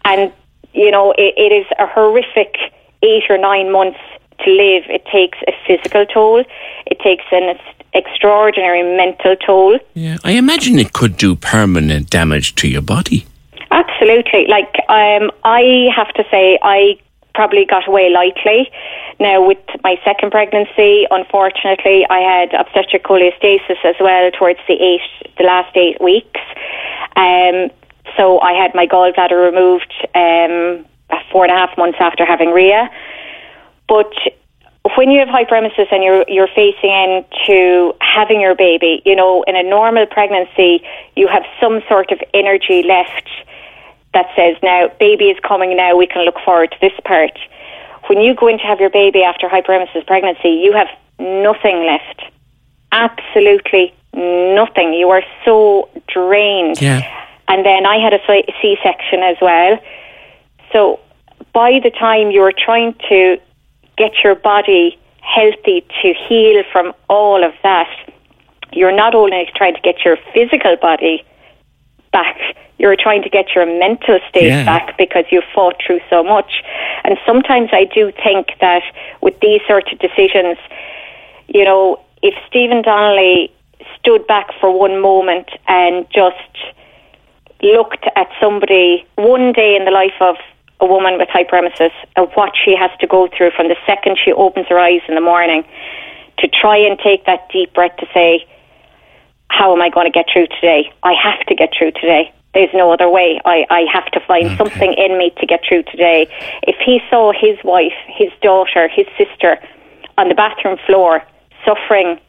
and 0.06 0.32
you 0.74 0.92
know 0.92 1.12
it, 1.12 1.34
it 1.38 1.52
is 1.52 1.66
a 1.80 1.88
horrific 1.88 2.56
eight 3.04 3.24
or 3.30 3.38
nine 3.38 3.72
months 3.72 4.00
to 4.44 4.52
live. 4.52 4.84
It 4.90 5.06
takes 5.06 5.38
a 5.48 5.54
physical 5.66 6.06
toll. 6.06 6.44
It 6.86 7.00
takes 7.00 7.26
an 7.32 7.44
ex- 7.44 7.78
extraordinary 7.94 8.84
mental 8.98 9.36
toll. 9.36 9.80
Yeah, 9.94 10.18
I 10.24 10.32
imagine 10.32 10.80
it 10.80 10.94
could 10.94 11.18
do 11.18 11.36
permanent 11.36 12.10
damage 12.10 12.56
to 12.56 12.68
your 12.68 12.82
body. 12.82 13.26
Absolutely. 13.72 14.48
Like 14.48 14.76
um, 14.90 15.32
I 15.44 15.90
have 15.96 16.14
to 16.16 16.24
say, 16.30 16.60
I 16.62 17.00
probably 17.34 17.66
got 17.66 17.88
away 17.88 18.10
lightly. 18.10 18.70
Now 19.20 19.46
with 19.46 19.60
my 19.84 19.96
second 20.04 20.32
pregnancy, 20.32 21.08
unfortunately, 21.10 22.06
I 22.10 22.20
had 22.20 22.54
obstetric 22.54 23.04
cholestasis 23.04 23.84
as 23.86 23.96
well 24.00 24.32
towards 24.32 24.60
the 24.68 24.74
eight, 24.74 25.02
the 25.38 25.44
last 25.46 25.76
eight 25.78 26.02
weeks. 26.02 26.40
Um, 27.16 27.70
so 28.18 28.42
I 28.42 28.54
had 28.54 28.76
my 28.76 28.88
gallbladder 28.88 29.42
removed 29.42 29.94
um, 30.16 30.86
four 31.32 31.46
and 31.46 31.54
a 31.54 31.56
half 31.56 31.78
months 31.78 31.98
after 32.02 32.26
having 32.26 32.52
Rhea. 32.52 32.90
But 33.92 34.14
when 34.96 35.12
you 35.12 35.20
have 35.20 35.28
hyperemesis 35.28 35.92
and 35.92 36.02
you're 36.02 36.24
you're 36.30 36.48
facing 36.48 36.92
into 36.92 37.94
having 38.00 38.40
your 38.40 38.56
baby, 38.56 39.02
you 39.04 39.18
know, 39.18 39.44
in 39.44 39.58
a 39.58 39.64
normal 39.64 40.06
pregnancy, 40.06 40.82
you 41.18 41.28
have 41.28 41.44
some 41.60 41.82
sort 41.90 42.14
of 42.14 42.20
energy 42.34 42.84
left 42.84 43.30
that 44.14 44.28
says, 44.34 44.56
"Now, 44.64 44.88
baby 44.98 45.26
is 45.26 45.38
coming. 45.42 45.76
Now 45.76 45.98
we 45.98 46.08
can 46.08 46.24
look 46.24 46.40
forward 46.40 46.72
to 46.72 46.78
this 46.80 46.98
part." 47.04 47.38
When 48.08 48.22
you 48.22 48.34
go 48.34 48.48
in 48.48 48.60
to 48.60 48.64
have 48.64 48.80
your 48.80 48.90
baby 48.90 49.24
after 49.24 49.50
hyperemesis 49.50 50.08
pregnancy, 50.08 50.52
you 50.52 50.72
have 50.72 50.88
nothing 51.20 51.86
left. 51.86 52.22
Absolutely 52.94 53.94
nothing. 54.14 54.94
You 54.94 55.10
are 55.10 55.24
so 55.44 55.90
drained. 56.08 56.82
Yeah. 56.82 57.02
And 57.50 57.66
then 57.66 57.86
I 57.86 57.98
had 57.98 58.14
a 58.14 58.22
C 58.62 58.78
section 58.82 59.22
as 59.22 59.36
well. 59.42 59.78
So 60.72 61.02
by 61.52 61.82
the 61.84 61.92
time 61.92 62.32
you're 62.32 62.54
trying 62.54 62.96
to 63.10 63.38
get 64.02 64.24
your 64.24 64.34
body 64.36 64.98
healthy 65.22 65.86
to 66.02 66.08
heal 66.28 66.64
from 66.72 66.94
all 67.08 67.44
of 67.44 67.54
that, 67.62 67.90
you're 68.74 68.98
not 69.04 69.14
only 69.14 69.48
trying 69.56 69.76
to 69.76 69.82
get 69.82 70.04
your 70.04 70.18
physical 70.34 70.76
body 70.82 71.24
back, 72.12 72.38
you're 72.80 72.96
trying 72.96 73.22
to 73.22 73.30
get 73.30 73.54
your 73.56 73.66
mental 73.86 74.18
state 74.30 74.48
Yeah. 74.48 74.66
back 74.66 74.98
because 74.98 75.26
you've 75.30 75.50
fought 75.56 75.76
through 75.86 76.02
so 76.10 76.24
much. 76.24 76.52
And 77.04 77.20
sometimes 77.28 77.70
I 77.72 77.84
do 77.84 78.12
think 78.24 78.46
that 78.60 78.84
with 79.22 79.40
these 79.40 79.62
sorts 79.68 79.92
of 79.94 80.00
decisions, 80.00 80.58
you 81.48 81.64
know, 81.64 82.00
if 82.24 82.34
Stephen 82.48 82.82
Donnelly 82.82 83.52
stood 84.00 84.26
back 84.26 84.48
for 84.60 84.70
one 84.86 85.00
moment 85.00 85.50
and 85.68 86.08
just 86.10 86.52
looked 87.62 88.06
at 88.16 88.28
somebody 88.40 89.06
one 89.16 89.54
day 89.54 89.76
in 89.76 89.86
the 89.86 89.92
life 89.92 90.20
of 90.20 90.36
a 90.82 90.86
woman 90.86 91.18
with 91.18 91.30
hyperemesis 91.30 91.92
and 92.16 92.28
what 92.34 92.52
she 92.58 92.76
has 92.76 92.92
to 93.00 93.08
go 93.08 93.30
through 93.36 93.52
from 93.52 93.70
the 93.70 93.78
second 93.86 94.18
she 94.24 94.34
opens 94.34 94.68
her 94.68 94.80
eyes 94.80 95.02
in 95.08 95.16
the 95.16 95.22
morning 95.22 95.64
to 96.40 96.48
try 96.48 96.76
and 96.76 97.00
take 97.00 97.26
that 97.26 97.48
deep 97.50 97.74
breath 97.74 97.96
to 97.98 98.08
say, 98.14 98.46
how 99.50 99.74
am 99.74 99.82
I 99.82 99.90
going 99.90 100.12
to 100.12 100.12
get 100.12 100.26
through 100.32 100.48
today? 100.48 100.92
I 101.04 101.14
have 101.14 101.46
to 101.48 101.56
get 101.56 101.70
through 101.78 101.92
today. 101.92 102.34
There's 102.54 102.74
no 102.74 102.92
other 102.92 103.10
way. 103.10 103.40
I, 103.46 103.66
I 103.70 103.86
have 103.94 104.06
to 104.12 104.20
find 104.22 104.58
something 104.58 104.94
in 104.94 105.18
me 105.18 105.32
to 105.40 105.46
get 105.46 105.62
through 105.68 105.84
today. 105.84 106.28
If 106.64 106.76
he 106.84 107.00
saw 107.10 107.32
his 107.32 107.58
wife, 107.64 107.94
his 108.08 108.30
daughter, 108.42 108.90
his 108.90 109.06
sister 109.18 109.58
on 110.18 110.30
the 110.30 110.36
bathroom 110.36 110.78
floor 110.86 111.24
suffering 111.66 112.20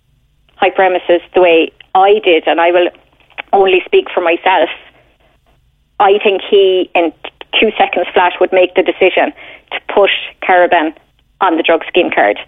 hyperemesis 0.61 1.23
the 1.35 1.41
way 1.41 1.73
I 1.95 2.21
did, 2.25 2.47
and 2.47 2.61
I 2.61 2.71
will 2.71 2.91
only 3.53 3.83
speak 3.85 4.09
for 4.13 4.21
myself, 4.21 4.69
I 5.99 6.19
think 6.23 6.43
he, 6.49 6.91
in 6.95 7.13
two 7.59 7.71
seconds 7.79 8.07
flat, 8.13 8.33
would 8.41 8.53
make 8.53 8.75
the 8.75 8.83
decision 8.83 9.33
to 9.73 9.81
put 9.95 10.11
Cariban 10.43 10.95
on 11.41 11.57
the 11.57 11.63
drug 11.63 11.85
scheme 11.87 12.11
card. 12.11 12.39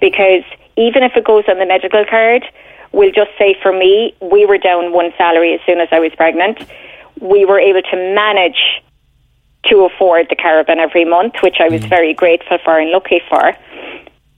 Because 0.00 0.44
even 0.76 1.02
if 1.02 1.16
it 1.16 1.24
goes 1.24 1.44
on 1.48 1.58
the 1.58 1.66
medical 1.66 2.04
card, 2.04 2.44
we'll 2.92 3.12
just 3.12 3.30
say 3.38 3.56
for 3.62 3.72
me, 3.72 4.14
we 4.20 4.46
were 4.46 4.58
down 4.58 4.92
one 4.92 5.12
salary 5.18 5.54
as 5.54 5.60
soon 5.66 5.80
as 5.80 5.88
I 5.90 5.98
was 5.98 6.12
pregnant. 6.16 6.64
We 7.20 7.44
were 7.44 7.58
able 7.58 7.82
to 7.82 7.96
manage 8.14 8.82
to 9.66 9.84
afford 9.84 10.28
the 10.28 10.36
Cariban 10.36 10.78
every 10.78 11.04
month, 11.04 11.34
which 11.42 11.56
I 11.58 11.68
was 11.68 11.82
mm. 11.82 11.88
very 11.88 12.14
grateful 12.14 12.58
for 12.64 12.78
and 12.78 12.90
lucky 12.90 13.20
for. 13.28 13.56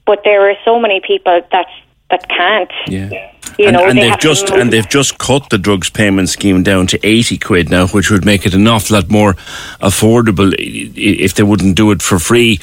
But 0.05 0.21
there 0.23 0.49
are 0.49 0.55
so 0.63 0.79
many 0.79 1.01
people 1.01 1.41
that 1.51 1.67
that 2.09 2.29
can't. 2.29 2.71
Yeah. 2.87 3.33
You 3.57 3.67
and, 3.67 3.73
know, 3.75 3.87
and 3.87 3.97
they 3.97 4.09
they've 4.09 4.19
just 4.19 4.51
and 4.51 4.71
they've 4.71 4.87
just 4.87 5.17
cut 5.17 5.49
the 5.49 5.57
drugs 5.57 5.89
payment 5.89 6.29
scheme 6.29 6.61
down 6.61 6.85
to 6.87 6.99
eighty 7.03 7.37
quid 7.37 7.69
now, 7.69 7.87
which 7.87 8.11
would 8.11 8.23
make 8.23 8.45
it 8.45 8.53
an 8.53 8.67
awful 8.67 8.95
lot 8.95 9.09
more 9.09 9.33
affordable 9.81 10.53
if 10.59 11.33
they 11.33 11.43
wouldn't 11.43 11.75
do 11.75 11.89
it 11.91 12.03
for 12.03 12.19
free, 12.19 12.59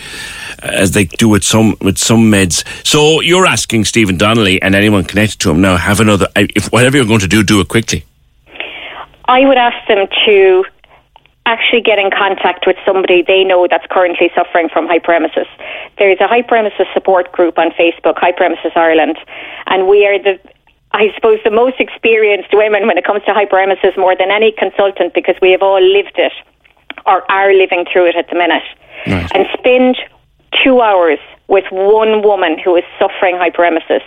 uh, 0.62 0.66
as 0.66 0.92
they 0.92 1.04
do 1.04 1.28
with 1.28 1.42
some 1.42 1.74
with 1.80 1.98
some 1.98 2.30
meds. 2.30 2.64
So 2.86 3.20
you're 3.20 3.46
asking 3.46 3.86
Stephen 3.86 4.16
Donnelly 4.16 4.62
and 4.62 4.74
anyone 4.76 5.04
connected 5.04 5.40
to 5.40 5.50
him 5.50 5.60
now 5.60 5.76
have 5.76 5.98
another. 5.98 6.28
If 6.36 6.70
whatever 6.70 6.96
you're 6.96 7.06
going 7.06 7.20
to 7.20 7.28
do, 7.28 7.42
do 7.42 7.60
it 7.60 7.66
quickly. 7.66 8.04
I 9.24 9.46
would 9.46 9.58
ask 9.58 9.88
them 9.88 10.06
to 10.26 10.64
actually 11.46 11.80
get 11.80 11.98
in 11.98 12.10
contact 12.10 12.66
with 12.66 12.76
somebody 12.86 13.22
they 13.22 13.44
know 13.44 13.66
that's 13.68 13.86
currently 13.90 14.30
suffering 14.34 14.68
from 14.68 14.86
hyperemesis. 14.86 15.48
There's 15.98 16.18
a 16.20 16.28
hyperemesis 16.28 16.92
support 16.94 17.32
group 17.32 17.58
on 17.58 17.70
Facebook, 17.72 18.14
Hyperemesis 18.14 18.76
Ireland, 18.76 19.18
and 19.66 19.86
we 19.88 20.06
are 20.06 20.18
the 20.18 20.38
I 20.94 21.12
suppose 21.16 21.40
the 21.42 21.50
most 21.50 21.80
experienced 21.80 22.50
women 22.52 22.86
when 22.86 22.96
it 22.96 23.04
comes 23.04 23.24
to 23.24 23.32
hyperemesis 23.34 23.98
more 23.98 24.14
than 24.16 24.30
any 24.30 24.52
consultant 24.52 25.12
because 25.12 25.34
we 25.42 25.50
have 25.50 25.60
all 25.60 25.82
lived 25.82 26.14
it 26.14 26.32
or 27.04 27.28
are 27.30 27.52
living 27.52 27.84
through 27.92 28.06
it 28.10 28.16
at 28.16 28.30
the 28.30 28.36
minute. 28.36 28.62
Right. 29.04 29.28
And 29.34 29.46
spend 29.58 29.96
two 30.62 30.80
hours 30.80 31.18
with 31.48 31.64
one 31.72 32.22
woman 32.22 32.58
who 32.60 32.76
is 32.76 32.84
suffering 32.98 33.34
hyperemesis, 33.34 34.02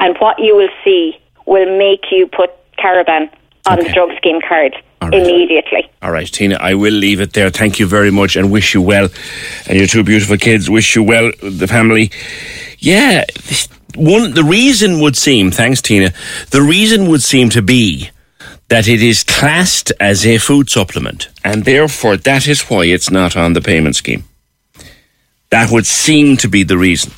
and 0.00 0.16
what 0.18 0.40
you 0.40 0.56
will 0.56 0.68
see 0.84 1.16
will 1.46 1.78
make 1.78 2.10
you 2.10 2.26
put 2.26 2.50
Cariban 2.76 3.30
on 3.66 3.78
okay. 3.78 3.86
the 3.86 3.94
drug 3.94 4.10
scheme 4.16 4.40
card 4.46 4.74
right. 5.00 5.14
immediately. 5.14 5.88
All 6.02 6.10
right, 6.10 6.26
Tina, 6.26 6.56
I 6.56 6.74
will 6.74 6.92
leave 6.92 7.20
it 7.20 7.32
there. 7.32 7.48
Thank 7.50 7.78
you 7.78 7.86
very 7.86 8.10
much 8.10 8.34
and 8.34 8.50
wish 8.50 8.74
you 8.74 8.82
well. 8.82 9.08
And 9.68 9.78
your 9.78 9.86
two 9.86 10.02
beautiful 10.02 10.36
kids, 10.36 10.68
wish 10.68 10.96
you 10.96 11.04
well, 11.04 11.30
the 11.42 11.68
family. 11.68 12.10
Yeah, 12.78 13.24
one, 13.94 14.34
the 14.34 14.44
reason 14.44 15.00
would 15.00 15.16
seem, 15.16 15.50
thanks, 15.50 15.80
Tina, 15.80 16.12
the 16.50 16.62
reason 16.62 17.08
would 17.08 17.22
seem 17.22 17.48
to 17.50 17.62
be 17.62 18.10
that 18.68 18.86
it 18.86 19.02
is 19.02 19.24
classed 19.24 19.92
as 19.98 20.26
a 20.26 20.38
food 20.38 20.68
supplement, 20.68 21.28
and 21.42 21.64
therefore 21.64 22.16
that 22.16 22.46
is 22.46 22.62
why 22.62 22.84
it's 22.84 23.10
not 23.10 23.36
on 23.36 23.54
the 23.54 23.60
payment 23.60 23.96
scheme. 23.96 24.24
That 25.50 25.70
would 25.70 25.86
seem 25.86 26.36
to 26.38 26.48
be 26.48 26.62
the 26.62 26.76
reason. 26.76 27.12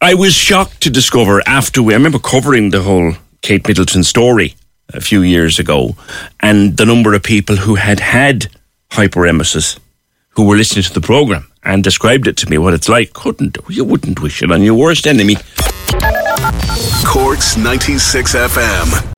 I 0.00 0.14
was 0.14 0.34
shocked 0.34 0.82
to 0.82 0.90
discover 0.90 1.42
after 1.46 1.82
we, 1.82 1.94
I 1.94 1.96
remember 1.96 2.18
covering 2.18 2.70
the 2.70 2.82
whole 2.82 3.14
Kate 3.40 3.66
Middleton 3.66 4.04
story 4.04 4.54
a 4.92 5.00
few 5.00 5.22
years 5.22 5.58
ago, 5.58 5.96
and 6.40 6.76
the 6.76 6.84
number 6.84 7.14
of 7.14 7.22
people 7.22 7.56
who 7.56 7.76
had 7.76 8.00
had 8.00 8.48
hyperemesis 8.90 9.78
who 10.30 10.46
were 10.46 10.56
listening 10.56 10.84
to 10.84 10.92
the 10.92 11.00
program 11.00 11.50
and 11.62 11.82
described 11.84 12.26
it 12.26 12.36
to 12.38 12.48
me 12.48 12.58
what 12.58 12.74
it's 12.74 12.88
like. 12.88 13.12
Couldn't 13.12 13.58
you 13.68 13.84
wouldn't 13.84 14.20
wish 14.20 14.42
it 14.42 14.50
on 14.50 14.62
your 14.62 14.74
worst 14.74 15.06
enemy. 15.06 15.36
Corks 17.04 17.56
96 17.56 18.34
FM. 18.34 19.17